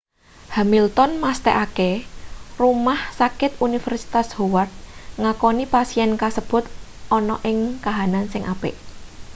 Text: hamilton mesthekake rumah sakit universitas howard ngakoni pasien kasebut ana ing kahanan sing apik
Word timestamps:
hamilton 0.55 1.11
mesthekake 1.23 1.91
rumah 2.61 2.97
sakit 3.19 3.51
universitas 3.67 4.27
howard 4.37 4.71
ngakoni 5.21 5.65
pasien 5.73 6.11
kasebut 6.21 6.63
ana 7.17 7.35
ing 7.51 7.57
kahanan 7.85 8.25
sing 8.33 8.43
apik 8.53 8.75